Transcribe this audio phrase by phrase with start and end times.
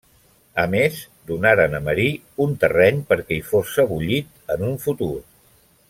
[0.61, 0.95] A més,
[1.31, 2.07] donaren a Marí
[2.47, 5.13] un terreny perquè hi fos sebollit en un futur.